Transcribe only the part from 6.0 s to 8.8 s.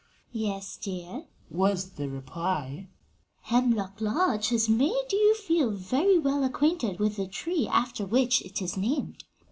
well acquainted with the tree after which it is